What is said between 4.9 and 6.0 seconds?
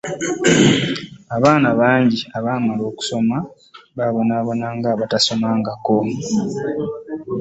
abatasomangako